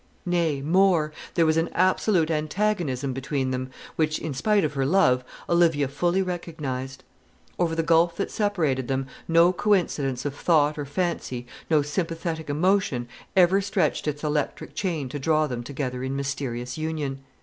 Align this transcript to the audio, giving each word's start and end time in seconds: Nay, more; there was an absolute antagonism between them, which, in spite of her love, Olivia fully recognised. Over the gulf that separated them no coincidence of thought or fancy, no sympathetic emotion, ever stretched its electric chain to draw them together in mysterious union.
Nay, 0.25 0.63
more; 0.63 1.13
there 1.35 1.45
was 1.45 1.57
an 1.57 1.69
absolute 1.75 2.31
antagonism 2.31 3.13
between 3.13 3.51
them, 3.51 3.69
which, 3.97 4.17
in 4.17 4.33
spite 4.33 4.63
of 4.63 4.73
her 4.73 4.83
love, 4.83 5.23
Olivia 5.47 5.87
fully 5.87 6.23
recognised. 6.23 7.03
Over 7.59 7.75
the 7.75 7.83
gulf 7.83 8.15
that 8.17 8.31
separated 8.31 8.87
them 8.87 9.05
no 9.27 9.53
coincidence 9.53 10.25
of 10.25 10.33
thought 10.33 10.75
or 10.79 10.85
fancy, 10.85 11.45
no 11.69 11.83
sympathetic 11.83 12.49
emotion, 12.49 13.07
ever 13.37 13.61
stretched 13.61 14.07
its 14.07 14.23
electric 14.23 14.73
chain 14.73 15.07
to 15.09 15.19
draw 15.19 15.45
them 15.45 15.61
together 15.61 16.01
in 16.01 16.15
mysterious 16.15 16.79
union. 16.79 17.19